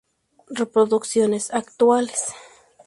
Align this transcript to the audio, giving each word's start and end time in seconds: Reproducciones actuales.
Reproducciones 0.49 1.53
actuales. 1.53 2.33